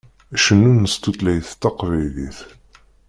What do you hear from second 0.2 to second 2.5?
Cennun s tutlayt taqbaylit.